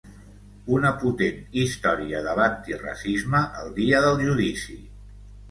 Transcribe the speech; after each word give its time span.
Una 0.77 0.91
potent 1.03 1.37
història 1.63 2.21
de 2.29 2.33
l'antiracisme, 2.39 3.43
el 3.61 3.71
Dia 3.83 4.03
del 4.09 4.19
Judici! 4.27 4.81